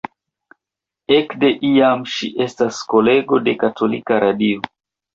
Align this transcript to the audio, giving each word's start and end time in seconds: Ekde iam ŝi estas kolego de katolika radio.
Ekde 1.17 1.51
iam 1.69 2.03
ŝi 2.15 2.31
estas 2.49 2.83
kolego 2.97 3.43
de 3.49 3.57
katolika 3.67 4.23
radio. 4.29 4.69